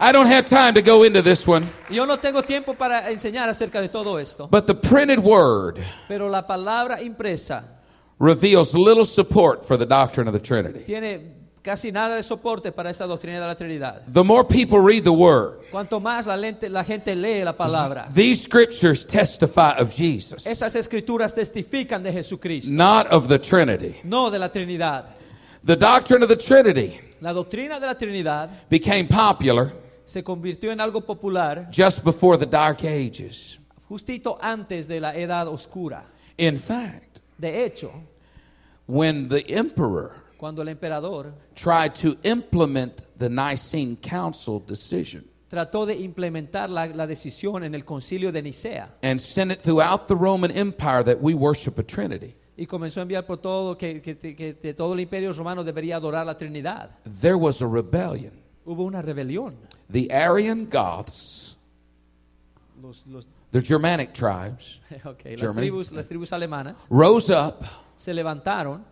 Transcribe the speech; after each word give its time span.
I 0.00 0.12
don't 0.12 0.26
have 0.26 0.44
time 0.46 0.74
to 0.74 0.82
go 0.82 1.02
into 1.02 1.22
this 1.22 1.46
one, 1.46 1.70
Yo 1.90 2.04
no 2.04 2.16
tengo 2.16 2.42
tiempo 2.42 2.74
para 2.74 3.10
enseñar 3.10 3.48
acerca 3.48 3.80
de 3.80 3.88
todo 3.88 4.16
esto, 4.18 4.46
but 4.46 4.66
the 4.66 4.74
printed 4.74 5.18
word 5.18 5.80
pero 6.06 6.28
la 6.28 6.42
palabra 6.42 7.00
impresa 7.00 7.64
reveals 8.20 8.74
little 8.74 9.04
support 9.04 9.64
for 9.64 9.76
the 9.76 9.86
doctrine 9.86 10.28
of 10.28 10.32
the 10.32 10.38
Trinity. 10.40 10.84
tiene 10.84 11.34
casi 11.64 11.90
nada 11.90 12.14
de 12.16 12.22
soporte 12.22 12.72
para 12.72 12.90
esa 12.90 13.06
doctrina 13.06 13.40
de 13.40 13.46
la 13.46 13.54
Trinidad. 13.54 14.02
The 14.12 14.22
more 14.24 14.44
people 14.44 14.78
read 14.80 15.02
the 15.04 15.12
word, 15.12 15.62
Cuanto 15.72 16.00
más 16.00 16.26
la, 16.26 16.36
lente- 16.36 16.68
la 16.70 16.84
gente 16.84 17.14
lee 17.16 17.42
la 17.42 17.52
palabra, 17.52 18.06
these 18.14 18.40
scriptures 18.40 19.04
testify 19.04 19.72
of 19.78 19.92
Jesus, 19.92 20.46
estas 20.46 20.76
escrituras 20.76 21.34
testifican 21.34 22.04
de 22.04 22.12
Jesucristo, 22.12 22.70
not 22.70 23.08
of 23.08 23.28
the 23.28 23.38
Trinity. 23.38 24.00
no 24.04 24.30
de 24.30 24.38
la 24.38 24.48
Trinidad. 24.48 25.06
The 25.64 25.74
doctrine 25.76 26.22
of 26.22 26.28
the 26.28 26.36
Trinity 26.36 27.00
La 27.20 27.32
doctrina 27.32 27.80
de 27.80 27.86
la 27.86 27.94
Trinidad 27.94 28.48
became 28.70 29.08
popular 29.08 29.72
se 30.08 30.22
convirtió 30.22 30.72
en 30.72 30.80
algo 30.80 31.00
popular 31.02 31.68
just 31.70 32.02
before 32.02 32.38
the 32.38 32.46
Dark 32.46 32.78
Ages. 32.84 33.58
justito 33.88 34.38
antes 34.40 34.88
de 34.88 35.00
la 35.00 35.14
Edad 35.14 35.46
Oscura. 35.48 36.04
In 36.38 36.56
fact, 36.58 37.20
De 37.38 37.64
hecho, 37.64 37.92
when 38.86 39.28
the 39.28 39.44
emperor 39.54 40.12
cuando 40.38 40.62
el 40.62 40.68
emperador 40.68 41.32
tried 41.54 41.94
to 41.94 42.16
implement 42.22 43.04
the 43.18 43.28
Nicene 43.28 43.96
Council 43.96 44.60
decision 44.66 45.24
trató 45.50 45.86
de 45.86 45.94
implementar 45.96 46.68
la, 46.70 46.86
la 46.86 47.06
decisión 47.06 47.64
en 47.64 47.74
el 47.74 47.84
concilio 47.84 48.30
de 48.32 48.42
Nicea 48.42 48.88
and 49.02 49.20
sent 49.20 49.50
it 49.52 49.60
throughout 49.62 50.06
the 50.08 50.14
Roman 50.14 50.50
Empire 50.50 51.02
that 51.04 51.18
we 51.20 51.34
worship 51.34 51.78
a 51.78 51.82
Trinity, 51.82 52.34
y 52.56 52.66
comenzó 52.66 53.00
a 53.00 53.02
enviar 53.04 53.24
por 53.26 53.38
todo 53.38 53.76
que, 53.76 54.00
que- 54.02 54.16
que- 54.18 54.34
que 54.56 54.74
todo 54.74 54.92
el 54.94 55.00
imperio 55.00 55.32
romano 55.32 55.62
debería 55.64 55.96
adorar 55.96 56.26
la 56.26 56.36
Trinidad, 56.36 56.90
there 57.20 57.36
was 57.36 57.60
a 57.62 57.66
rebellion. 57.66 58.32
Hubo 58.68 58.84
una 58.84 59.00
rebelión. 59.00 59.54
The 59.90 60.12
Arian 60.12 60.68
Goths, 60.70 61.56
Los, 62.82 63.06
los- 63.06 63.26
the 63.50 63.62
Germanic 63.62 64.12
tribes, 64.12 64.80
ok, 65.04 65.24
las, 65.40 65.54
tribus, 65.54 65.90
las 65.92 66.06
tribus 66.06 66.32
alemanas 66.32 66.76
rose 66.90 67.30
up 67.30 67.64
se 67.96 68.12
levantaron 68.12 68.84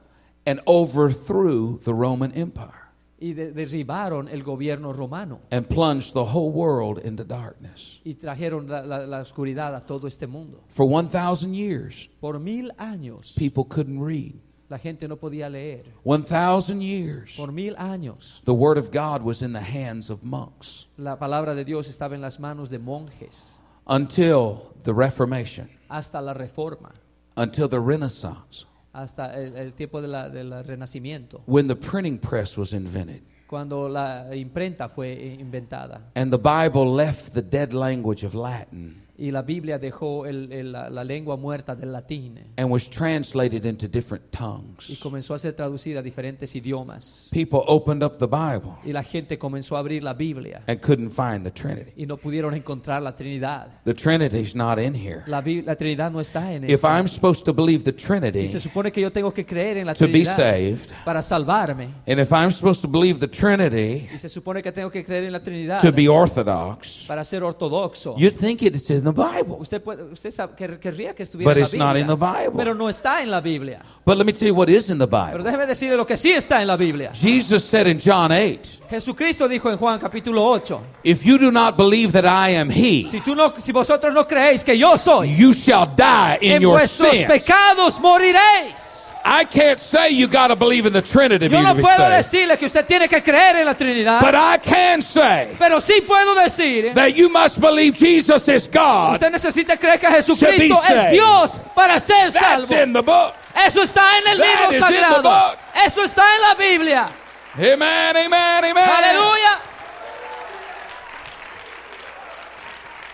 and 0.47 0.61
overthrew 0.67 1.79
the 1.81 1.93
Roman 1.93 2.33
Empire 2.35 2.73
y 3.21 3.33
de- 3.35 3.53
derribaron 3.53 4.29
el 4.29 4.43
gobierno 4.43 4.93
romano 4.95 5.41
and 5.53 5.69
plunged 5.69 6.15
the 6.15 6.25
whole 6.25 6.51
world 6.51 6.99
into 7.05 7.23
darkness. 7.23 8.01
y 8.05 8.15
trajeron 8.15 8.67
la, 8.69 8.81
la- 8.83 9.07
la 9.07 9.21
oscuridad 9.21 9.75
a 9.75 9.81
todo 9.85 10.07
este 10.09 10.27
mundo. 10.27 10.63
For 10.71 10.87
1,000 10.87 11.55
years, 11.55 12.09
Por 12.21 12.39
mil 12.41 12.73
años 12.79 13.35
people 13.37 13.65
couldn't 13.65 14.01
read. 14.01 14.35
La 14.69 14.79
gente 14.79 15.07
no 15.09 15.17
podía 15.17 15.49
leer. 15.49 15.85
1,000 16.05 16.81
years, 16.81 17.35
Por 17.37 17.53
mil 17.53 17.75
años 17.77 18.43
the 18.45 18.53
Word 18.53 18.79
of 18.79 18.91
God 18.91 19.23
was 19.23 19.43
in 19.43 19.53
the 19.53 19.61
hands 19.61 20.11
of 20.11 20.23
monks 20.23 20.87
la 20.97 21.17
palabra 21.19 21.55
de 21.55 21.65
Dios 21.65 21.89
estaba 21.89 22.15
en 22.15 22.21
las 22.21 22.39
manos 22.41 22.69
de 22.71 22.79
monjes 22.79 23.59
until 23.87 24.73
the 24.83 24.93
Reformation, 24.93 25.69
hasta 25.89 26.21
la 26.21 26.35
reforma, 26.35 26.93
until 27.37 27.69
the 27.69 27.79
Renaissance, 27.79 28.67
hasta 28.93 29.33
el, 29.35 29.57
el 29.57 29.73
tiempo 29.75 30.01
de 30.03 30.09
la- 30.09 30.29
del 30.29 30.51
renacimiento, 30.65 31.43
when 31.47 31.67
the 31.69 31.77
printing 31.77 32.19
press 32.19 32.57
was 32.59 32.73
invented. 32.73 33.23
cuando 33.47 33.89
la 33.89 34.35
imprenta 34.35 34.89
fue 34.89 35.13
eh, 35.13 35.37
inventada 35.39 36.11
And 36.17 36.33
the 36.33 36.39
Bible 36.39 36.87
left 36.93 37.33
the 37.33 37.43
dead 37.43 37.73
language 37.73 38.25
of 38.25 38.35
Latin 38.35 39.06
y 39.19 39.31
la 39.31 39.43
Biblia 39.43 39.79
dejó 39.79 40.27
el- 40.27 40.53
el- 40.53 40.73
la, 40.73 40.91
la 40.91 41.03
lengua 41.05 41.37
muerta 41.37 41.75
del 41.75 41.93
latín 41.93 42.37
eh, 42.39 42.47
and 42.57 42.71
was 42.71 42.89
translated 42.89 43.65
into 43.65 43.89
different 43.89 44.25
y 44.27 44.37
tongues. 44.37 44.99
comenzó 45.01 45.35
a 45.35 45.39
ser 45.39 45.55
traducida 45.55 46.01
a 46.01 46.03
diferentes 46.03 46.55
idiomas 46.55 47.29
People 47.33 47.61
opened 47.67 48.03
up 48.05 48.19
the 48.19 48.27
Bible 48.27 48.73
y 48.85 48.93
la 48.93 49.03
gente 49.03 49.39
comenzó 49.39 49.77
a 49.77 49.81
abrir 49.81 50.03
la 50.03 50.13
Biblia 50.13 50.63
and 50.67 50.81
couldn't 50.81 51.11
find 51.11 51.45
the 51.45 51.51
Trinity. 51.51 51.93
y 51.97 52.07
no 52.07 52.17
pudieron 52.17 52.55
encontrar 52.55 53.01
la 53.03 53.15
Trinidad. 53.17 53.69
The 53.85 53.95
Trinity's 53.95 54.55
not 54.55 54.79
in 54.79 54.95
here. 54.95 55.23
La, 55.27 55.41
Bi- 55.41 55.63
la 55.63 55.75
Trinidad 55.77 56.11
no 56.11 56.21
está 56.21 56.53
en 56.53 56.65
If 56.65 56.71
esta. 56.85 56.99
I'm 56.99 57.09
supposed 57.09 57.45
to 57.45 57.53
believe 57.55 57.85
the 57.85 57.93
Si 57.99 58.07
Trinity 58.07 58.49
se 58.49 58.61
supone 58.61 58.93
que 58.93 59.01
yo 59.01 59.11
tengo 59.11 59.33
que 59.33 59.45
creer 59.47 59.79
en 59.79 59.87
la 59.87 59.95
to 59.95 60.05
be 60.07 60.11
Trinidad 60.13 60.37
saved, 60.37 60.91
para 61.05 61.23
salvarme 61.23 61.85
and 62.07 62.21
if 62.21 62.31
I'm 62.33 62.51
supposed 62.53 62.83
to 62.83 62.89
believe 62.89 63.19
the 63.19 63.29
Trinity 63.29 64.09
y 64.15 64.19
se 64.19 64.29
supone 64.29 64.63
que 64.63 64.73
tengo 64.73 64.91
que 64.91 65.05
creer 65.05 65.25
en 65.25 65.33
la 65.33 65.41
Trinidad 65.41 65.81
to 65.81 65.91
be 65.93 66.09
orthodox, 66.09 67.05
para 67.07 67.25
ser 67.25 67.43
ortodoxo. 67.43 68.15
you'd 68.19 68.37
think 68.39 68.63
it's 68.63 68.91
in 68.91 69.06
the 69.07 69.13
Bible. 69.13 69.57
Usted, 69.59 69.83
puede, 69.83 70.03
usted 70.13 70.31
sabe, 70.31 70.55
quer- 70.57 70.79
querría 70.79 71.15
que 71.15 71.23
estuviera 71.23 71.51
But 71.51 71.57
en 71.57 71.63
la 71.63 71.67
it's 71.67 71.75
not 71.75 71.97
in 71.97 72.07
the 72.07 72.15
Bible. 72.17 72.53
pero 72.57 72.75
no 72.75 72.89
está 72.91 73.23
en 73.23 73.31
la 73.31 73.41
Biblia. 73.41 73.81
But 74.05 74.19
let 74.19 74.25
me 74.27 74.33
tell 74.33 74.49
you 74.49 74.55
what 74.55 74.69
is 74.69 74.91
in 74.91 74.99
the 74.99 75.07
Pero 75.07 75.27
Bible. 75.39 75.45
déjeme 75.45 75.67
decirle 75.67 75.97
lo 75.97 76.07
que 76.07 76.17
sí 76.17 76.33
está 76.33 76.61
en 76.61 76.67
la 76.69 76.77
Biblia. 76.77 77.13
Jesus 77.15 77.65
said 77.65 77.87
in 77.87 77.99
John 77.99 78.31
8, 78.33 78.81
Jesucristo 78.91 79.49
dijo 79.49 79.71
en 79.71 79.79
Juan 79.79 79.99
capítulo 79.99 80.45
8, 80.45 80.81
If 81.05 81.23
you 81.25 81.39
do 81.39 81.51
not 81.51 81.77
believe 81.77 82.13
that 82.13 82.25
I 82.25 82.55
am 82.57 82.71
He, 82.71 83.05
si, 83.09 83.21
tú 83.21 83.35
no, 83.35 83.53
si 83.59 83.73
vosotros 83.73 84.13
no 84.13 84.27
creéis 84.27 84.63
que 84.63 84.77
yo 84.77 84.97
soy, 84.99 85.35
you 85.37 85.53
shall 85.53 85.87
die 85.97 86.39
in 86.43 86.53
en 86.57 86.63
your 86.63 86.73
vuestros 86.79 87.13
sins. 87.17 87.27
pecados 87.27 87.99
moriréis. 88.01 88.96
I 89.29 89.43
can't 89.45 89.81
say 89.81 90.11
you 90.11 90.29
got 90.29 90.49
to 90.49 90.57
believe 90.57 90.87
in 90.87 90.93
the 90.93 91.03
Trinity 91.03 91.49
to 91.49 91.53
Yo 91.57 91.61
no 91.61 91.75
be 91.75 91.83
puedo 91.83 91.97
saved. 91.97 92.17
decirle 92.31 92.57
que 92.57 92.67
usted 92.67 92.87
tiene 92.87 93.09
que 93.09 93.21
creer 93.21 93.57
en 93.57 93.67
la 93.67 93.75
Trinidad, 93.75 94.21
But 94.21 94.37
I 94.37 94.57
can 94.59 95.03
say 95.03 95.57
pero 95.59 95.81
sí 95.81 96.01
puedo 96.07 96.33
decir 96.37 96.95
that 96.95 97.17
you 97.17 97.29
must 97.29 97.61
believe 97.61 97.95
Jesus 97.99 98.47
is 98.47 98.69
God. 98.69 99.15
Usted 99.15 99.33
necesita 99.33 99.77
creer 99.77 99.99
que 99.99 100.09
Jesucristo 100.09 100.77
To 100.81 100.95
es. 100.95 101.11
Dios 101.11 101.61
para 101.75 101.99
ser 101.99 102.31
That's 102.31 102.69
salvo. 102.69 102.83
in 102.83 102.93
the 102.93 103.03
book. 103.03 103.35
Eso 103.53 103.83
está 103.83 104.17
en 104.19 104.29
el 104.29 104.39
That 104.39 104.47
libro 104.47 104.69
is 104.69 104.75
in 104.77 104.81
the 104.81 104.87
sagrado. 105.03 105.23
book. 105.25 105.59
Eso 105.75 106.03
está 106.05 106.23
en 106.37 106.43
la 106.43 106.55
Biblia. 106.55 107.09
Amen, 107.57 108.17
amen, 108.17 108.65
amen. 108.65 108.77
Aleluya. 108.89 109.59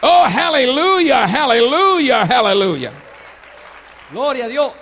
Oh, 0.03 0.25
hallelujah, 0.29 1.27
hallelujah, 1.29 2.27
hallelujah. 2.27 2.93
Gloria 4.11 4.45
a 4.45 4.49
Dios. 4.49 4.73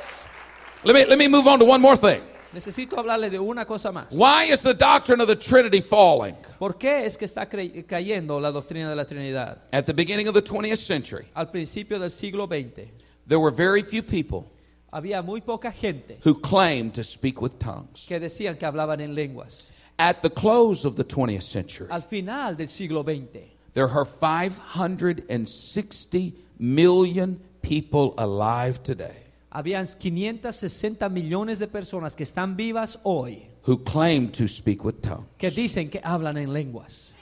Let 0.83 0.95
me, 0.95 1.05
let 1.05 1.19
me 1.19 1.29
move 1.29 1.47
on 1.47 1.59
to 1.59 1.65
one 1.67 1.81
more 1.81 1.97
thing. 1.97 2.23
Necesito 2.55 2.97
hablarle 2.97 3.31
de 3.31 3.39
una 3.39 3.65
cosa 3.65 3.93
más. 3.93 4.13
Why 4.17 4.47
is 4.51 4.63
the 4.63 4.75
doctrine 4.75 5.21
of 5.21 5.29
the 5.29 5.37
Trinity 5.37 5.81
falling? 5.81 6.35
¿Por 6.59 6.73
qué 6.79 7.05
es 7.05 7.17
que 7.17 7.27
está 7.27 7.47
cayendo 7.49 8.41
la 8.41 8.51
doctrina 8.51 8.89
de 8.89 8.97
la 8.97 9.05
Trinidad? 9.05 9.59
At 9.73 9.87
the 9.87 9.95
beginning 9.95 10.27
of 10.27 10.35
the 10.35 10.43
20th 10.43 10.79
century, 10.79 11.27
Al 11.37 11.47
principio 11.47 11.99
del 11.99 12.11
siglo 12.11 12.47
XX 12.49 12.89
there 13.27 13.39
were 13.39 13.53
very 13.53 13.83
few 13.83 14.03
people 14.03 14.51
había 14.93 15.23
muy 15.25 15.41
poca 15.41 15.71
gente 15.71 16.19
who 16.25 16.35
claimed 16.35 16.93
to 16.95 17.05
speak 17.05 17.41
with 17.41 17.59
tongues. 17.61 18.05
que 18.09 18.19
decían 18.19 18.59
que 18.59 18.67
hablaban 18.67 19.01
en 19.01 19.15
lenguas. 19.15 19.71
At 19.99 20.23
the 20.23 20.31
close 20.31 20.85
of 20.87 20.97
the 20.97 21.05
20th 21.05 21.43
century, 21.45 21.87
Al 21.91 22.01
final 22.03 22.57
del 22.57 22.67
siglo 22.69 23.05
XX 23.05 23.47
there 23.75 23.89
are 23.89 24.05
560 24.05 26.35
million 26.59 27.39
people 27.63 28.15
alive 28.19 28.83
today 28.83 29.20
habían 29.50 29.87
560 29.87 31.09
millones 31.09 31.59
de 31.59 31.66
personas 31.66 32.15
que 32.15 32.22
están 32.22 32.56
vivas 32.56 32.99
hoy 33.03 33.47
who 33.66 33.77
claim 33.84 34.31
to 34.31 34.47
speak 34.49 34.84
with 34.84 35.00
tongues. 35.03 35.27
que 35.37 35.50
dicen 35.50 35.91
que 35.91 36.00
hablan 36.03 36.38
en 36.38 36.53
lenguas. 36.53 37.15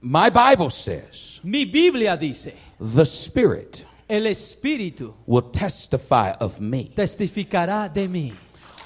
My 0.00 0.30
Bible 0.30 0.70
says 0.70 1.40
Mi 1.44 1.64
Biblia 1.64 2.16
dice, 2.16 2.54
the 2.78 3.04
Spirit 3.04 3.84
el 4.08 4.26
Espíritu 4.26 5.14
will 5.26 5.50
testify 5.50 6.32
of 6.40 6.60
me. 6.60 6.90
testificará 6.94 7.88
de 7.92 8.08
mí. 8.08 8.32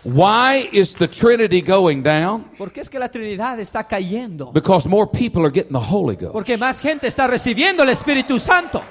Why 0.07 0.69
is 0.71 0.95
the 0.95 1.09
Trinity 1.09 1.61
going 1.61 2.01
down? 2.01 2.45
Es 2.77 2.89
que 2.89 2.97
la 2.97 3.09
Trinidad 3.09 3.59
está 3.59 3.89
cayendo. 3.89 4.53
Because 4.53 4.89
more 4.89 5.11
people 5.11 5.43
are 5.43 5.51
getting 5.51 5.73
the 5.73 5.81
Holy 5.81 6.15
Ghost. 6.15 6.33
Porque 6.33 6.57
más 6.57 6.81
gente 6.81 7.09
está 7.09 7.27
recibiendo 7.27 7.83
el 7.83 7.89
Espíritu 7.89 8.39
Santo. 8.39 8.85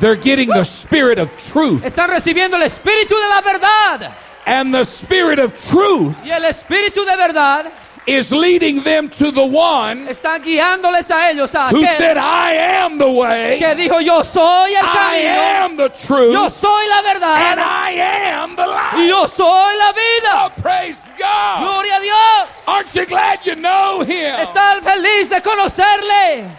They're 0.00 0.20
getting 0.20 0.48
the 0.48 0.64
Spirit 0.64 1.20
of 1.20 1.30
truth. 1.36 1.84
Están 1.84 2.10
recibiendo 2.10 2.56
el 2.56 2.64
Espíritu 2.64 3.14
de 3.14 3.28
la 3.28 3.42
verdad. 3.42 4.12
And 4.44 4.74
the 4.74 4.84
Spirit 4.84 5.38
of 5.38 5.54
truth 5.54 6.16
Y 6.24 6.30
el 6.30 6.44
Espíritu 6.46 7.04
de 7.04 7.16
verdad 7.16 7.66
is 8.06 8.30
leading 8.30 8.82
them 8.82 9.08
to 9.08 9.30
the 9.30 9.44
one 9.44 10.06
Están 10.06 10.42
guiándoles 10.42 11.10
a 11.10 11.30
ellos 11.30 11.54
a 11.54 11.68
who 11.70 11.84
said, 11.84 12.16
I 12.18 12.52
am 12.52 12.98
the 12.98 13.10
way, 13.10 13.58
que 13.58 13.74
dijo 13.74 14.04
yo 14.04 14.22
soy 14.22 14.74
el 14.74 14.84
I 14.84 15.16
am 15.62 15.76
the 15.76 15.88
truth, 15.88 16.32
yo 16.32 16.48
soy 16.48 16.86
la 16.88 16.98
and 16.98 17.06
verdad 17.06 17.58
I 17.58 17.90
am 17.92 18.56
the 18.56 18.66
life. 18.66 19.08
yo 19.08 19.26
soy 19.26 19.76
la 19.78 19.92
Oh, 20.36 20.50
praise 20.60 21.02
God. 21.18 21.62
Gloria 21.62 21.96
a 21.96 22.00
Dios. 22.00 22.64
Aren't 22.66 22.94
you 22.94 23.06
glad 23.06 23.46
you 23.46 23.54
know 23.54 24.02
him? 24.02 24.36
Feliz 24.82 25.28
de 25.28 25.40
conocerle. 25.40 26.50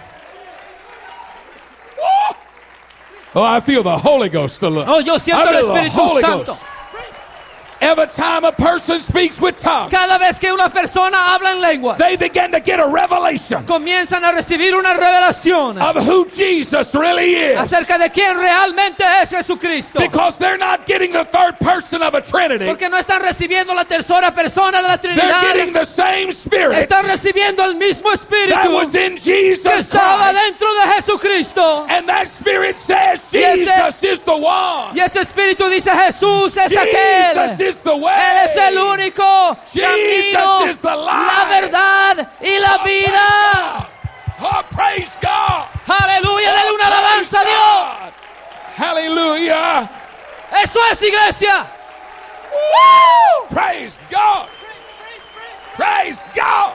Oh, 3.36 3.44
I 3.44 3.60
feel 3.60 3.84
the 3.84 3.98
Holy 3.98 4.30
Ghost. 4.30 4.64
Oh, 4.64 5.00
yo 5.00 5.18
siento 5.18 5.44
I 5.44 5.56
el 5.56 5.64
feel 5.64 5.68
the 5.68 5.80
Espíritu 5.82 5.92
Holy 5.92 6.22
Santo. 6.22 6.46
Ghost. 6.54 6.75
Every 7.81 8.07
time 8.07 8.44
a 8.45 8.51
person 8.51 9.00
speaks 9.01 9.39
with 9.39 9.57
tongues, 9.57 9.92
Cada 9.92 10.18
vez 10.18 10.39
que 10.39 10.51
una 10.51 10.69
persona 10.69 11.33
habla 11.36 11.51
en 11.51 11.62
lengua, 11.62 11.95
they 11.98 12.16
begin 12.16 12.51
to 12.51 12.60
get 12.60 12.80
a 12.80 12.88
revelation 12.88 13.66
comienzan 13.66 14.24
a 14.24 14.31
recibir 14.31 14.74
una 14.75 14.94
revelación 14.94 15.77
of 15.81 15.95
who 16.07 16.25
Jesus 16.30 16.94
really 16.95 17.36
is. 17.36 17.57
acerca 17.57 17.98
de 17.98 18.10
quién 18.10 18.38
realmente 18.38 19.04
es 19.22 19.30
Jesucristo. 19.31 20.00
Because 20.00 20.38
they're 20.38 20.57
not 20.57 20.86
getting 20.86 21.12
the 21.12 21.25
third 21.25 21.60
person 21.60 22.01
of 22.01 22.13
a 22.16 22.22
Trinity. 22.22 22.66
Porque 22.66 22.89
no 22.89 22.98
están 22.98 23.22
recibiendo 23.22 23.74
la 23.74 23.86
tercera 23.86 24.33
persona 24.33 24.81
de 24.81 24.88
la 24.88 24.98
Trinidad. 24.98 25.42
They're 25.42 25.54
getting 25.54 25.74
the 25.74 25.86
same 25.86 26.31
Spirit 26.31 26.77
Están 26.89 27.06
recibiendo 27.06 27.63
el 27.63 27.75
mismo 27.75 28.12
espíritu 28.12 28.50
that 28.56 28.72
was 28.72 28.95
in 28.95 29.18
Jesus 29.18 29.63
que 29.63 29.72
Jesus 29.72 29.88
estaba 29.88 30.31
Christ. 30.31 30.44
dentro 30.45 30.74
de 30.74 30.94
Jesucristo. 30.94 31.86
And 31.89 32.07
that 32.07 32.27
Spirit 32.30 32.75
says 32.77 33.22
Y 33.33 33.39
ese- 33.39 33.66
Jesus 33.66 34.04
is 34.04 34.19
the 34.22 34.36
one. 34.36 34.94
Y 34.95 35.00
ese 35.01 35.18
Espíritu 35.22 35.69
dice 35.69 35.89
Jesús 35.92 36.56
es 36.57 36.69
Jesus 36.69 36.77
aquel. 36.77 37.57
Is 37.66 37.82
the 37.84 37.92
Él 37.92 38.02
way. 38.02 38.46
es 38.46 38.56
el 38.56 38.78
único 38.78 39.58
Jesus 39.66 39.82
camino, 39.82 40.66
is 40.70 40.80
the 40.80 40.96
la 40.96 41.46
verdad 41.50 42.28
y 42.42 42.60
la 42.60 42.84
vida. 42.84 43.90
Oh, 44.40 44.64
praise 44.70 45.12
God. 45.22 45.66
Aleluya, 45.88 46.52
dale 46.52 46.72
una 46.72 46.88
alabanza 46.88 47.40
a 47.40 47.46
Dios. 47.46 48.14
Hallelujah. 48.78 49.90
Eso 50.64 50.80
es 50.92 51.02
iglesia. 51.02 51.68
Praise 53.50 54.00
God. 54.10 54.48
Praise 55.76 56.24
God. 56.34 56.74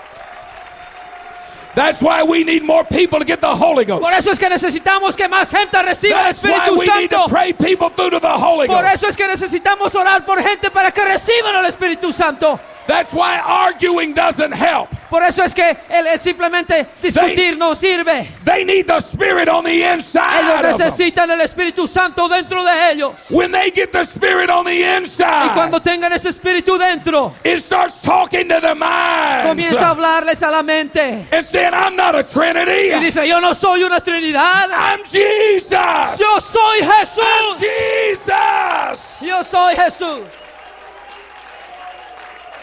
That's 1.75 2.03
why 2.03 2.23
we 2.23 2.43
need 2.45 2.65
more 2.65 2.85
people 2.85 3.19
to 3.21 3.25
get 3.25 3.41
the 3.41 3.55
Holy 3.55 3.85
Ghost. 3.85 4.03
Por 4.03 4.13
eso 4.13 4.33
es 4.33 4.39
que 4.39 4.49
necesitamos 4.49 5.17
que 5.17 5.29
más 5.29 5.51
gente 5.51 5.81
reciba 5.83 6.29
el 6.29 6.35
That's 6.35 6.43
why 6.43 6.51
Espíritu 6.51 6.79
we 6.79 7.01
need 7.01 7.11
to 7.11 7.27
pray 7.29 7.53
people 7.53 7.91
through 7.91 8.11
to 8.11 8.21
the 8.21 8.29
Holy 8.39 8.67
Por 8.67 8.83
Ghost. 8.83 8.95
eso 8.95 9.09
es 9.09 9.17
que 9.17 9.27
necesitamos 9.29 9.95
orar 9.95 10.25
por 10.25 10.43
gente 10.43 10.71
para 10.71 10.91
que 10.91 11.05
reciban 11.05 11.57
el 11.57 11.67
Espíritu 11.67 12.13
Santo. 12.13 12.59
That's 12.91 13.13
why 13.13 13.39
arguing 13.39 14.15
doesn't 14.15 14.51
help. 14.51 14.89
Por 15.09 15.23
eso 15.23 15.45
es 15.45 15.55
que 15.55 15.77
el, 15.89 16.19
simplemente 16.19 16.87
discutir 17.01 17.57
no 17.57 17.75
sirve. 17.77 18.29
They 18.45 18.65
need 18.65 18.89
the 18.89 19.01
Spirit 19.01 19.49
on 19.49 19.63
the 19.63 19.85
inside. 19.93 20.41
Ellos 20.41 20.79
necesitan 20.79 21.31
el 21.31 21.41
Espíritu 21.41 21.87
Santo 21.87 22.29
dentro 22.29 22.65
de 22.65 22.91
ellos. 22.91 23.31
When 23.31 23.53
they 23.53 23.71
get 23.71 23.93
the 23.93 24.05
Spirit 24.05 24.51
on 24.51 24.65
the 24.65 24.97
inside, 24.97 25.47
Y 25.47 25.55
cuando 25.55 25.81
tengan 25.81 26.13
ese 26.13 26.31
Espíritu 26.31 26.79
dentro, 26.79 27.35
it 27.45 27.61
starts 27.61 28.01
talking 28.03 28.49
to 28.49 28.61
the 28.61 28.75
mind 28.75 29.47
comienza 29.47 29.87
a 29.87 29.91
hablarles 29.91 30.43
a 30.43 30.51
la 30.51 30.63
mente. 30.65 31.29
and 31.31 31.47
saying, 31.47 31.73
I'm 31.73 31.95
not 31.95 32.17
a 32.17 32.25
Trinity. 32.25 32.93
Y 32.93 32.99
dice, 33.01 33.27
yo 33.29 33.41
no 33.41 33.53
soy 33.53 33.85
una 33.85 34.01
Trinidad. 34.01 34.69
I'm 34.73 35.05
Jesus. 35.05 36.19
Yo 36.19 36.41
soy 36.41 36.81
Jesús. 36.81 37.23
I'm 37.23 37.59
Jesus. 37.59 39.23
Yo 39.23 39.43
soy 39.45 39.77
Jesús. 39.77 40.23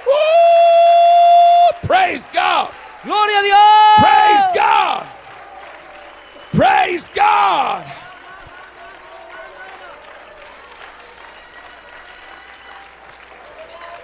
Woo! 0.07 1.87
Praise 1.87 2.27
God. 2.33 2.73
Gloria 3.03 3.39
a 3.39 3.43
Dios. 3.43 3.99
Praise 3.99 4.47
God. 4.55 5.07
Praise 6.51 7.09
God. 7.13 7.85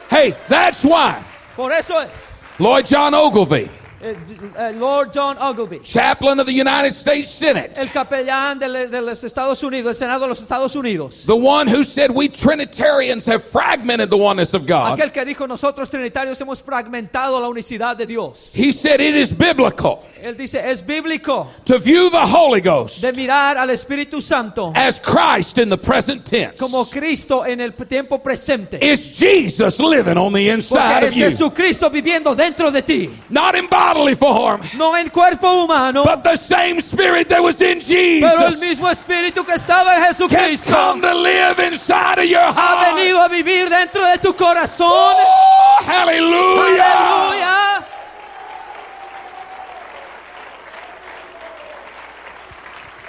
Hey, 0.09 0.35
that's 0.47 0.83
why 0.83 1.23
Por 1.55 1.71
eso 1.71 1.97
es. 1.97 2.11
Lloyd 2.59 2.85
John 2.85 3.13
Ogilvie, 3.15 3.65
eh, 3.65 3.69
Eh, 4.03 4.15
eh, 4.57 4.71
Lord 4.73 5.13
John 5.13 5.37
Ogilvie, 5.37 5.79
chaplain 5.79 6.37
of 6.37 6.45
the 6.45 6.51
United 6.51 6.91
States 6.93 7.31
Senate, 7.31 7.71
el 7.77 7.87
capellán 7.89 8.59
de, 8.59 8.87
de 8.89 9.01
los 9.01 9.23
Estados 9.23 9.63
Unidos, 9.63 9.91
el 9.91 9.95
Senado 9.95 10.21
de 10.21 10.27
los 10.27 10.41
Estados 10.41 10.75
Unidos, 10.75 11.23
the 11.25 11.33
one 11.33 11.67
who 11.69 11.85
said 11.85 12.11
we 12.11 12.27
Trinitarians 12.27 13.25
have 13.25 13.41
fragmented 13.41 14.09
the 14.09 14.17
oneness 14.17 14.53
of 14.53 14.65
God, 14.65 14.99
aquel 14.99 15.13
que 15.13 15.23
dijo 15.23 15.47
nosotros 15.47 15.89
trinitarios 15.89 16.37
hemos 16.41 16.61
fragmentado 16.61 17.39
la 17.39 17.47
unicidad 17.47 17.95
de 17.95 18.05
Dios. 18.05 18.51
he 18.53 18.73
said 18.73 18.99
it 18.99 19.15
is 19.15 19.31
biblical 19.31 20.03
Él 20.21 20.35
dice, 20.35 20.55
es 20.55 20.81
bíblico 20.85 21.47
to 21.63 21.79
view 21.79 22.09
the 22.09 22.25
Holy 22.25 22.59
Ghost 22.59 22.99
de 23.01 23.13
mirar 23.13 23.57
al 23.57 23.69
Espíritu 23.69 24.21
Santo 24.21 24.73
as 24.75 24.99
Christ 24.99 25.57
in 25.59 25.69
the 25.69 25.77
present 25.77 26.25
tense. 26.25 26.57
como 26.59 26.83
Cristo 26.85 27.43
en 27.45 27.61
el 27.61 27.71
tiempo 27.71 28.19
presente. 28.19 28.79
It's 28.81 29.17
Jesus 29.17 29.79
living 29.79 30.17
on 30.17 30.33
the 30.33 30.49
inside 30.49 31.01
Porque 31.01 31.07
of 31.07 31.13
es 31.13 31.15
you. 31.15 31.25
Jesucristo 31.29 31.89
viviendo 31.89 32.35
dentro 32.35 32.69
de 32.69 32.81
ti, 32.81 33.09
Not 33.29 33.55
in 33.55 33.67
bodily 33.93 34.15
form, 34.15 34.61
no 34.75 34.95
en 34.95 35.09
cuerpo 35.09 35.63
humano, 35.63 36.03
but 36.03 36.23
the 36.23 36.35
same 36.35 36.81
spirit 36.81 37.29
that 37.29 37.41
was 37.41 37.61
in 37.61 37.79
Jesus. 37.79 38.29
pero 38.31 38.47
el 38.47 38.57
mismo 38.57 38.89
Espíritu 38.89 39.45
que 39.45 39.53
estaba 39.53 39.95
en 39.95 40.03
Jesucristo 40.13 40.71
come 40.71 41.01
to 41.01 41.13
live 41.13 41.59
inside 41.59 42.19
of 42.19 42.25
your 42.25 42.41
heart. 42.41 42.55
ha 42.55 42.95
venido 42.95 43.19
a 43.21 43.29
vivir 43.29 43.69
dentro 43.69 44.03
de 44.05 44.17
tu 44.17 44.33
corazón. 44.33 45.13
Oh, 45.15 45.79
hallelujah. 45.85 46.83
Aleluya. 46.83 47.85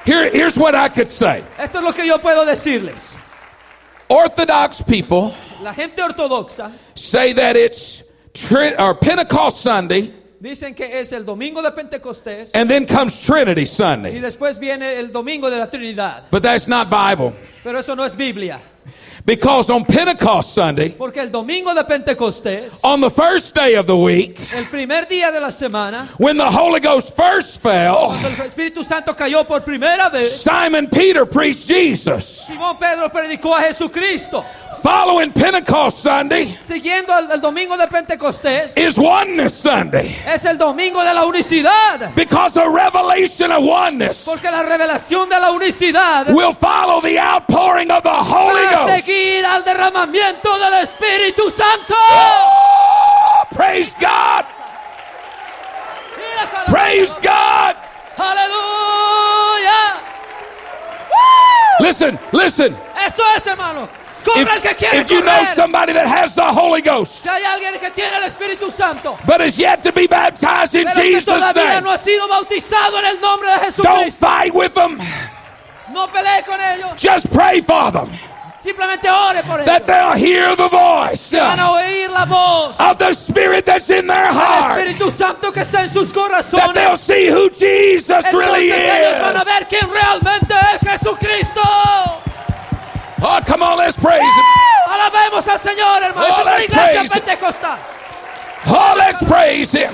Here, 0.04 0.30
here's 0.30 0.56
what 0.56 0.74
I 0.74 0.88
could 0.90 1.08
say. 1.08 1.42
Esto 1.58 1.78
es 1.78 1.84
lo 1.84 1.92
que 1.92 2.04
yo 2.04 2.18
puedo 2.18 2.44
decirles. 2.44 3.14
Orthodox 4.10 4.82
people 4.82 5.34
La 5.62 5.72
gente 5.72 6.02
ortodoxa 6.02 6.70
say 6.94 7.32
that 7.32 7.56
it's 7.56 8.02
Trin- 8.34 8.78
or 8.78 8.94
Pentecost 8.94 9.62
Sunday 9.62 10.12
dicen 10.44 10.74
que 10.74 11.00
es 11.00 11.12
el 11.12 11.24
domingo 11.24 11.62
de 11.62 11.70
Pentecostés 11.72 12.54
and 12.54 12.68
then 12.68 12.86
comes 12.86 13.20
Trinity 13.20 13.62
y 13.62 13.66
Sunday. 13.66 14.20
después 14.20 14.58
viene 14.58 14.98
el 14.98 15.10
domingo 15.10 15.50
de 15.50 15.58
la 15.58 15.68
Trinidad. 15.68 16.24
But 16.30 16.42
that's 16.42 16.68
not 16.68 16.88
Bible. 16.88 17.32
Pero 17.62 17.78
eso 17.78 17.96
no 17.96 18.04
es 18.04 18.14
Biblia. 18.16 18.60
Because 19.26 19.70
on 19.70 19.86
Pentecost 19.86 20.52
Sunday, 20.52 20.90
Porque 20.90 21.16
el 21.18 21.30
domingo 21.30 21.74
de 21.74 21.82
Pentecostés, 21.82 22.80
on 22.84 23.00
the 23.00 23.08
first 23.08 23.54
day 23.54 23.74
of 23.74 23.86
the 23.86 23.96
week, 23.96 24.38
el 24.52 24.66
primer 24.66 25.06
día 25.06 25.32
de 25.32 25.40
la 25.40 25.48
semana, 25.48 26.08
when 26.18 26.36
the 26.36 26.44
Holy 26.44 26.78
Ghost 26.78 27.16
first 27.16 27.62
fell, 27.62 28.08
cuando 28.08 28.28
el 28.28 28.34
Espíritu 28.34 28.84
Santo 28.84 29.14
cayó 29.14 29.46
por 29.46 29.60
primera 29.62 30.10
vez, 30.10 30.42
Simon 30.42 30.88
Peter 30.88 31.24
preached 31.24 31.66
Jesus. 31.66 32.44
Simón 32.46 32.78
Pedro 32.78 33.08
predicó 33.08 33.56
a 33.56 33.62
Jesucristo. 33.62 34.44
Following 34.82 35.32
Pentecost 35.32 36.02
Sunday 36.02 36.58
Siguiendo 36.66 37.16
el, 37.16 37.30
el 37.30 37.40
domingo 37.40 37.74
de 37.78 37.86
Pentecostés, 37.86 38.76
is 38.76 38.98
Oneness 38.98 39.54
Sunday. 39.54 40.14
es 40.26 40.44
el 40.44 40.58
domingo 40.58 41.02
de 41.02 41.14
la 41.14 41.24
unicidad. 41.24 42.14
Because 42.14 42.58
a 42.58 42.68
revelation 42.68 43.50
of 43.50 43.64
oneness 43.64 44.26
Porque 44.26 44.50
la 44.50 44.62
revelación 44.62 45.30
de 45.30 45.40
la 45.40 45.50
unicidad 45.52 46.28
will 46.34 46.52
follow 46.52 47.00
the 47.00 47.18
outpouring 47.18 47.90
of 47.90 48.02
the 48.02 48.10
Holy 48.10 48.60
Ghost. 48.70 49.06
Seguir 49.14 49.46
al 49.46 49.64
derramamiento 49.64 50.58
del 50.58 50.74
Espíritu 50.74 51.50
Santo. 51.50 51.94
Oh, 51.94 53.46
praise 53.54 53.94
God! 54.00 54.44
Praise 56.66 57.14
God! 57.22 57.76
Aleluya. 58.16 59.70
Listen, 61.80 62.18
listen. 62.32 62.76
Eso 63.06 63.22
es, 63.36 63.46
hermano. 63.46 63.88
Corre 64.24 64.40
el 64.40 64.62
que 64.62 64.86
If, 64.86 64.94
if 64.94 65.10
you 65.10 65.20
know 65.20 65.44
somebody 65.54 65.92
that 65.92 66.06
has 66.06 66.34
the 66.34 66.42
Holy 66.42 66.80
Ghost 66.80 67.22
Si 67.22 67.28
hay 67.28 67.42
alguien 67.44 67.78
que 67.78 67.90
tiene 67.90 68.16
el 68.16 68.22
Espíritu 68.22 68.72
Santo, 68.72 69.18
but 69.26 69.42
is 69.42 69.58
yet 69.58 69.82
to 69.82 69.92
be 69.92 70.06
baptized 70.06 70.74
in 70.74 70.88
Jesus' 70.88 71.26
name, 71.54 71.82
no 71.82 71.90
ha 71.90 71.98
sido 71.98 72.26
bautizado 72.26 72.98
en 73.00 73.04
el 73.04 73.20
nombre 73.20 73.50
de 73.50 73.82
don't 73.82 74.10
fight 74.14 74.54
with 74.54 74.72
them. 74.72 74.98
no 75.92 76.06
pelee 76.06 76.42
con 76.46 76.58
ellos. 76.58 76.98
Just 76.98 77.30
pray 77.30 77.60
for 77.60 77.92
them 77.92 78.10
Simplemente 78.64 79.10
ore 79.10 79.42
por 79.42 79.62
that 79.62 79.84
they'll 79.84 80.16
hear 80.16 80.56
the 80.56 80.68
voice 80.68 81.30
Van 81.30 81.60
a 81.60 81.70
oír 81.72 82.08
la 82.08 82.24
voz 82.24 82.74
of 82.80 82.96
the 82.96 83.12
Spirit 83.12 83.66
that's 83.66 83.90
in 83.90 84.06
their 84.06 84.32
heart. 84.32 84.80
Espíritu 84.80 85.10
Santo 85.10 85.52
que 85.52 85.60
está 85.60 85.82
en 85.82 85.90
sus 85.90 86.10
That 86.10 86.72
they'll 86.72 86.96
see 86.96 87.28
who 87.28 87.50
Jesus 87.50 88.24
really 88.32 88.70
Entonces 88.70 88.88
ellos 88.88 89.20
van 89.20 89.36
a 89.36 89.40
is. 89.40 89.44
ver 89.44 89.66
quién 89.68 89.90
realmente 89.90 90.54
es 90.74 90.80
Jesucristo. 90.80 91.60
Oh, 93.20 93.40
come 93.44 93.62
on, 93.62 93.76
let's 93.76 93.96
praise 93.96 94.22
Him. 94.22 94.44
Alabemos 94.88 95.46
al 95.46 95.60
Señor, 95.60 96.02
hermano. 96.02 96.26
Oh, 96.26 96.42
let's 96.46 96.66
praise 96.66 97.12
Him. 97.12 97.78
Oh, 98.66 98.94
let's 98.96 99.22
praise 99.24 99.72
Him. 99.72 99.92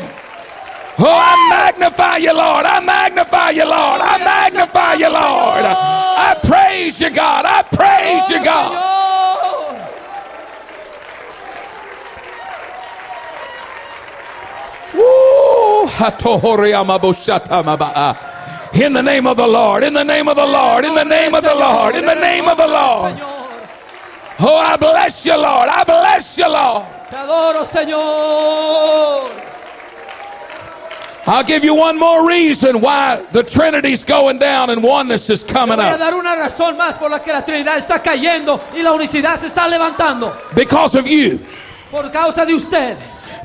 Oh, 0.97 1.07
I 1.09 1.49
magnify 1.49 2.19
you, 2.19 2.33
Lord. 2.33 2.67
I 2.67 2.79
magnify 2.79 3.51
you, 3.51 3.65
Lord. 3.65 4.01
I 4.01 4.19
magnify 4.19 4.95
you, 4.95 5.09
Lord. 5.09 6.00
I 6.21 6.35
praise 6.35 7.01
you, 7.01 7.09
God. 7.11 7.47
I 7.47 7.63
praise 7.63 8.29
you, 8.29 8.45
God. 8.45 8.73
Señor. 8.73 8.91
Woo! 14.95 15.87
Hatohoriamaboshatamaba'a. 15.87 18.17
In 18.75 18.93
the 18.93 19.03
name 19.03 19.27
of 19.27 19.37
the 19.37 19.47
Lord, 19.47 19.83
in 19.83 19.95
the 19.95 20.05
name 20.05 20.29
of 20.29 20.37
the 20.37 20.47
Lord, 20.47 20.85
in 20.85 20.95
the 20.95 21.03
name 21.05 21.35
of 21.35 21.43
the 21.43 21.55
Lord, 21.55 21.97
in 21.97 22.07
the 22.07 22.15
name 22.15 22.49
of 22.49 22.57
the 22.57 22.69
Lord. 22.69 23.15
Oh, 24.39 24.57
I 24.57 24.77
bless 24.77 25.27
you, 25.27 25.37
Lord. 25.37 25.69
I 25.69 25.83
bless 25.85 26.39
you, 26.39 26.49
Lord. 26.49 26.87
Te 27.11 27.17
adoro, 27.17 27.65
Señor. 27.65 29.50
I'll 31.31 31.45
give 31.45 31.63
you 31.63 31.75
one 31.75 31.97
more 31.97 32.27
reason 32.27 32.81
why 32.81 33.25
the 33.31 33.45
Trinity's 33.45 34.03
going 34.03 34.41
down 34.41 34.69
and 34.71 34.83
oneness 34.83 35.31
is 35.31 35.45
coming 35.45 35.77
voy 35.77 35.85
a 35.85 35.95
up. 35.95 36.01
dar 36.01 36.15
una 36.15 36.35
razón 36.35 36.77
más 36.77 36.99
por 36.99 37.09
la 37.09 37.21
que 37.21 37.33
la 37.33 37.45
Trinidad 37.45 37.79
está 37.79 38.03
cayendo 38.03 38.61
y 38.75 38.83
la 38.83 38.93
unicidad 38.93 39.39
se 39.39 39.47
está 39.47 39.69
levantando. 39.69 40.37
Because 40.57 40.97
of 40.99 41.07
you. 41.07 41.39
Por 41.89 42.11
causa 42.11 42.45
de 42.45 42.55
usted. 42.55 42.97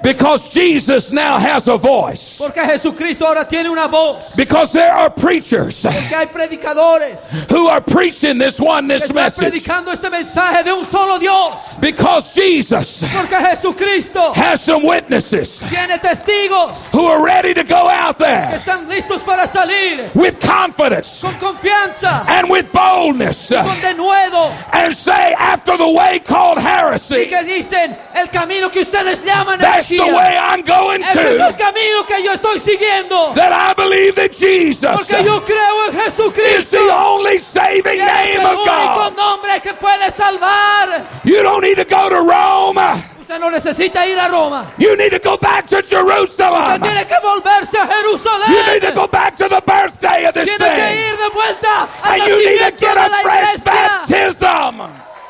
Because 0.06 0.54
Jesus 0.54 1.12
now 1.12 1.40
has 1.40 1.68
a 1.68 1.78
voice. 1.78 2.38
Porque 2.38 2.64
Jesucristo 2.64 3.26
ahora 3.26 3.44
tiene 3.48 3.70
una 3.72 3.88
voz. 3.88 4.36
Because 4.36 4.72
there 4.72 4.94
are 4.94 5.10
preachers 5.10 5.82
Porque 5.82 6.16
hay 6.16 6.28
predicadores 6.28 7.28
who 7.50 7.68
are 7.68 7.82
preaching 7.82 8.38
this 8.38 8.60
oneness 8.60 9.02
están 9.10 9.16
message. 9.16 9.52
predicando 9.52 9.92
este 9.92 10.12
mensaje 10.12 10.64
de 10.64 10.72
un 10.74 10.86
solo 10.86 11.18
Dios. 11.18 11.60
Because 11.80 12.36
Jesus 12.36 13.04
Porque 13.16 13.36
Jesucristo 13.36 14.32
has 14.36 14.62
some 14.64 14.84
witnesses 14.84 15.64
tiene 15.70 15.98
testigos 15.98 16.92
who 16.92 17.08
are 17.08 17.24
ready 17.26 17.56
to 17.56 17.64
go 17.64 17.90
out 17.90 18.20
there. 18.20 18.48
que 18.52 18.58
están 18.58 18.88
listos 18.88 19.24
para 19.26 19.48
salir 19.48 20.12
with 20.14 20.40
confidence 20.40 21.22
con 21.22 21.34
confianza, 21.40 22.24
and 22.28 22.48
with 22.48 22.72
boldness 22.72 23.50
con 23.50 23.76
denuedo 23.82 24.52
and 24.72 24.96
say, 24.96 25.34
after 25.40 25.76
the 25.78 25.90
way 25.90 26.20
called 26.20 26.60
heresy. 26.60 27.24
y 27.24 27.26
que 27.26 27.44
dicen 27.44 27.98
el 28.14 28.28
camino 28.30 28.70
que 28.70 28.82
ustedes 28.82 29.24
llaman 29.24 29.60
that's 29.60 29.95
the 29.98 30.06
way 30.14 30.38
I'm 30.38 30.62
going 30.64 31.02
Ese 31.04 31.12
es 31.36 31.40
el 31.40 31.52
to. 31.54 31.58
camino 31.58 32.06
que 32.06 32.24
yo 32.24 32.34
estoy 32.34 32.60
siguiendo. 32.60 33.34
That 33.36 33.52
I 33.52 33.74
believe 33.74 34.16
that 34.16 34.32
Jesus 34.32 34.90
Porque 34.96 35.24
yo 35.24 35.44
creo 35.44 35.88
en 35.90 36.60
is 36.60 36.70
the 36.70 36.90
only 36.92 37.38
saving 37.40 37.84
que 37.84 38.02
es 38.02 38.06
name 38.06 38.36
el 38.42 38.46
of 38.46 38.60
único 38.60 39.10
God. 39.10 39.16
nombre 39.16 39.62
que 39.62 39.74
puede 39.74 40.12
salvar. 40.12 41.06
You 41.24 41.42
don't 41.44 41.62
need 41.64 41.75
to 41.78 41.86
go 41.86 42.10
to 42.10 42.22
Rome. 42.22 42.80
Usted 43.20 43.40
no 43.40 43.50
necesita 43.50 44.06
ir 44.06 44.20
a 44.20 44.28
Roma. 44.30 44.72
You 44.78 44.96
need 44.96 45.10
to 45.10 45.18
go 45.20 45.36
back 45.36 45.66
to 45.70 45.78
Usted 45.80 45.98
Jerusalem. 45.98 46.80
tiene 46.80 47.08
que 47.08 47.16
volverse 47.24 47.75
a 47.75 47.88
Jerusalén. 47.88 48.50
You 48.50 48.72
need 48.74 48.82
to 48.84 48.92
go 48.92 49.08
back 49.08 49.36
to 49.38 49.50
the 49.50 49.62
birthday 49.66 50.25
of 50.28 50.34
this 50.36 50.46
tiene 50.48 50.60
que 50.60 50.75
thing. 50.75 51.00
ir 51.00 51.18
de 51.18 51.30
vuelta 51.34 51.88
al 52.04 52.12
And 52.22 52.28
you 52.28 52.38
need 52.38 52.60
to 52.60 52.66
nacimiento 52.66 52.80
get 52.80 52.94
de 52.94 53.00
a 53.00 53.10
la 53.10 53.18
fresh 53.24 53.56
iglesia 53.56 53.64
baptism 53.66 54.45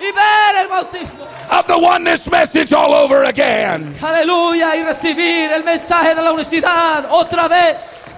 y 0.06 0.12
ver 0.12 0.56
el 0.62 0.68
bautismo. 0.68 1.26
of 1.50 1.68
the 1.68 1.78
oneness 1.78 2.30
message 2.30 2.74
all 2.74 2.94
over 2.94 3.24
again. 3.26 3.96
Aleluya 4.02 4.76
y 4.76 4.84
recibir 4.84 5.52
el 5.52 5.64
mensaje 5.64 6.16
de 6.16 6.22
la 6.22 6.32
unicidad 6.32 7.06
otra 7.10 7.48
vez. 7.48 8.14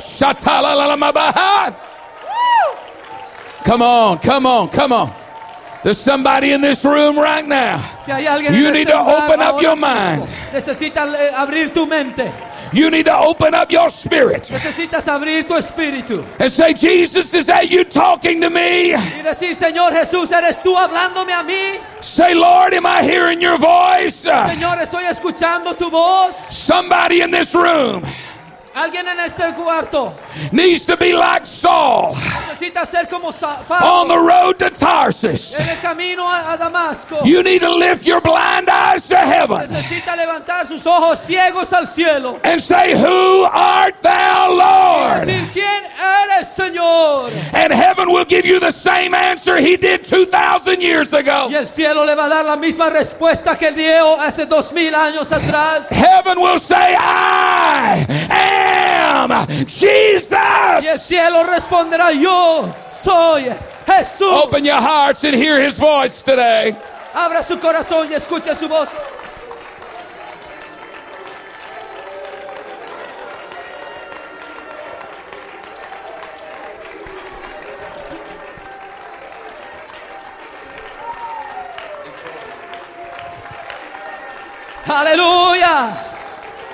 Shatalalalamabaha. 0.00 1.74
Come 3.64 3.82
on, 3.82 4.18
come 4.18 4.46
on, 4.46 4.68
come 4.68 4.92
on. 4.92 5.14
There's 5.84 5.98
somebody 5.98 6.52
in 6.52 6.60
this 6.60 6.84
room 6.84 7.18
right 7.18 7.46
now. 7.46 7.82
You 8.06 8.70
need 8.70 8.86
to 8.86 8.98
open 8.98 9.40
up 9.40 9.60
your 9.60 9.76
mind. 9.76 10.28
Necesitas 10.52 11.14
eh, 11.14 11.32
abrir 11.34 11.72
tu 11.72 11.86
mente. 11.86 12.30
You 12.72 12.90
need 12.90 13.06
to 13.06 13.16
open 13.16 13.54
up 13.54 13.70
your 13.70 13.90
spirit 13.90 14.48
Necesitas 14.50 15.06
abrir 15.08 15.46
tu 15.46 15.54
espíritu 15.54 16.24
and 16.38 16.50
say, 16.50 16.72
Jesus, 16.72 17.34
is 17.34 17.46
that 17.46 17.70
you 17.70 17.84
talking 17.84 18.40
to 18.40 18.50
me? 18.50 18.94
y 18.94 19.22
decir, 19.22 19.54
Señor 19.54 19.92
Jesús, 19.92 20.32
¿eres 20.32 20.62
tú 20.62 20.76
hablándome 20.76 21.32
a 21.32 21.42
mí? 21.42 21.78
Say, 22.00 22.34
Lord, 22.34 22.74
am 22.74 22.86
I 22.86 23.02
hearing 23.02 23.40
your 23.40 23.58
voice? 23.58 24.22
Señor, 24.22 24.80
estoy 24.80 25.04
escuchando 25.04 25.76
tu 25.76 25.90
voz. 25.90 26.34
Somebody 26.50 27.20
in 27.20 27.30
this 27.30 27.54
room 27.54 28.02
Alguien 28.74 29.06
en 29.06 29.20
este 29.20 29.52
cuarto 29.54 30.14
needs 30.50 30.86
to 30.86 30.96
be 30.96 31.12
like 31.12 31.44
Saul 31.44 32.14
necesita 32.62 32.86
ser 32.86 33.06
como 33.08 33.30
on 33.82 34.08
the 34.08 34.16
road 34.16 34.58
to 34.58 34.70
Tarsus. 34.70 35.58
en 35.58 35.68
el 35.68 35.80
camino 35.80 36.26
a, 36.26 36.56
Damasco. 36.56 37.24
You 37.24 37.42
need 37.42 37.60
to 37.60 37.70
lift 37.70 38.06
your 38.06 38.20
blind 38.20 38.68
eyes 38.68 39.06
to 39.08 39.16
heaven 39.16 39.68
Necesita 39.68 40.16
levantar 40.16 40.68
sus 40.68 40.86
ojos 40.86 41.20
ciegos 41.20 41.72
al 41.72 41.86
cielo. 41.86 42.40
and 42.44 42.60
say, 42.60 42.94
Who 42.94 43.44
art 43.44 44.00
thou, 44.02 44.50
Lord? 44.52 45.26
Decir, 45.26 45.50
¿quién 45.52 45.82
eres, 45.84 46.48
Señor? 46.56 47.30
And 47.52 47.72
heaven 47.72 48.10
will 48.10 48.24
give 48.24 48.46
you 48.46 48.60
the 48.60 48.70
same 48.70 49.14
answer 49.14 49.56
he 49.58 49.76
did 49.76 50.04
2,000 50.04 50.80
years 50.80 51.12
ago. 51.12 51.48
Y 51.50 51.54
el 51.54 51.66
cielo 51.66 52.04
le 52.04 52.14
va 52.14 52.26
a 52.26 52.28
dar 52.28 52.44
la 52.44 52.56
misma 52.56 52.90
respuesta 52.90 53.56
que 53.58 53.72
dio 53.72 54.20
hace 54.20 54.46
dos 54.46 54.72
años 54.72 55.30
atrás. 55.32 55.88
Heaven 55.90 56.40
will 56.40 56.58
say, 56.58 56.94
I 56.98 58.06
am 58.30 58.61
Jesus. 59.66 60.82
Y 60.82 60.86
el 60.86 60.98
cielo 60.98 61.44
responderá, 61.44 62.12
yo 62.12 62.74
soy 63.02 63.50
Jesús. 63.86 64.44
Open 64.44 64.64
your 64.64 64.80
hearts 64.80 65.24
and 65.24 65.34
hear 65.34 65.60
his 65.60 65.78
voice 65.78 66.22
today. 66.22 66.76
Abra 67.14 67.42
su 67.42 67.58
corazón 67.58 68.10
y 68.10 68.14
escuche 68.14 68.54
su 68.54 68.68
voz. 68.68 68.88
Aleluya. 84.86 85.94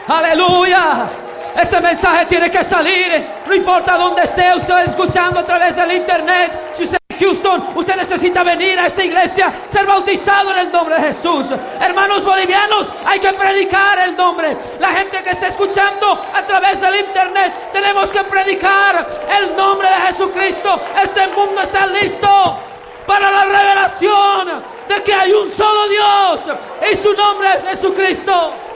Aleluya. 0.08 1.27
Este 1.60 1.80
mensaje 1.80 2.26
tiene 2.26 2.50
que 2.50 2.62
salir. 2.62 3.26
No 3.46 3.54
importa 3.54 3.98
dónde 3.98 4.22
esté 4.22 4.54
usted 4.54 4.78
escuchando 4.86 5.40
a 5.40 5.44
través 5.44 5.74
del 5.74 5.90
internet. 5.90 6.70
Si 6.72 6.84
usted 6.84 6.98
en 7.08 7.18
Houston, 7.18 7.64
usted 7.74 7.96
necesita 7.96 8.44
venir 8.44 8.78
a 8.78 8.86
esta 8.86 9.02
iglesia, 9.02 9.52
ser 9.72 9.84
bautizado 9.84 10.52
en 10.52 10.58
el 10.58 10.70
nombre 10.70 10.94
de 10.94 11.12
Jesús. 11.12 11.48
Hermanos 11.80 12.24
bolivianos, 12.24 12.92
hay 13.04 13.18
que 13.18 13.32
predicar 13.32 13.98
el 13.98 14.16
nombre. 14.16 14.56
La 14.78 14.88
gente 14.88 15.20
que 15.20 15.30
está 15.30 15.48
escuchando 15.48 16.24
a 16.32 16.42
través 16.44 16.80
del 16.80 16.94
internet, 16.94 17.52
tenemos 17.72 18.10
que 18.12 18.22
predicar 18.22 19.08
el 19.40 19.56
nombre 19.56 19.88
de 19.88 20.12
Jesucristo. 20.12 20.80
Este 21.02 21.26
mundo 21.26 21.60
está 21.60 21.88
listo 21.88 22.56
para 23.04 23.32
la 23.32 23.44
revelación 23.46 24.62
de 24.88 25.02
que 25.02 25.12
hay 25.12 25.32
un 25.32 25.50
solo 25.50 25.88
Dios 25.88 26.56
y 26.92 26.96
su 27.02 27.12
nombre 27.14 27.48
es 27.56 27.64
Jesucristo. 27.64 28.67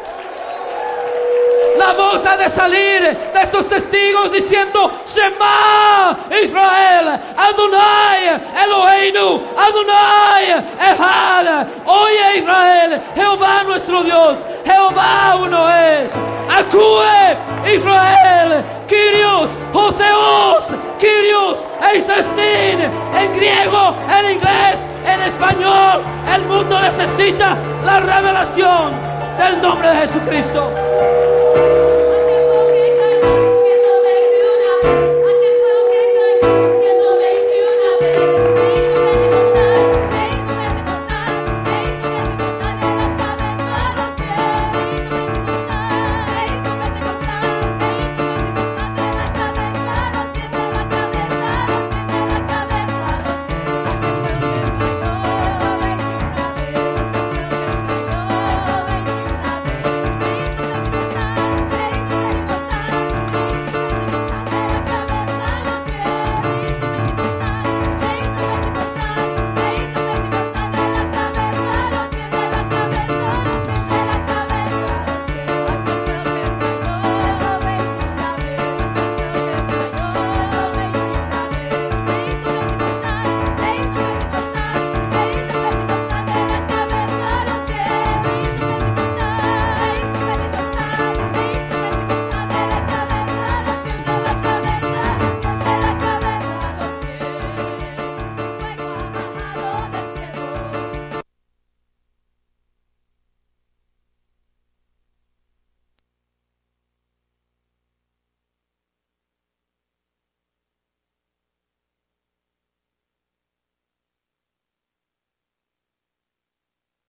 La 1.79 1.93
voz 1.95 2.25
ha 2.27 2.37
de 2.37 2.51
salir 2.51 3.03
de 3.03 3.41
estos 3.43 3.67
testigos 3.69 4.31
diciendo 4.31 4.91
Shema 5.07 6.17
Israel 6.43 7.19
Adonai 7.37 8.41
Eloheinu 8.65 9.41
Adonai 9.57 10.65
Echad 10.79 11.67
Oye 11.87 12.39
Israel 12.39 13.01
Jehová 13.15 13.63
nuestro 13.65 14.03
Dios 14.03 14.39
Jehová 14.65 15.37
uno 15.43 15.69
es. 15.71 16.13
Acue 16.51 17.37
Israel 17.75 18.65
Kyrios 18.87 19.51
Joseos 19.73 20.65
Kyrios 20.99 21.59
Eisestin 21.81 22.81
en 23.17 23.33
griego 23.35 23.95
en 24.19 24.33
inglés 24.33 24.79
en 25.07 25.23
español. 25.23 26.03
El 26.35 26.43
mundo 26.43 26.81
necesita 26.81 27.57
la 27.85 28.01
revelación 28.01 28.93
del 29.39 29.63
nombre 29.63 29.89
de 29.91 29.97
Jesucristo 29.97 30.71